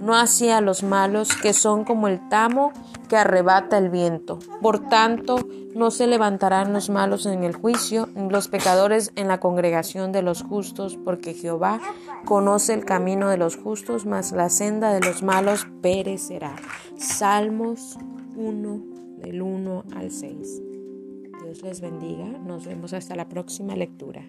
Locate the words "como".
1.84-2.08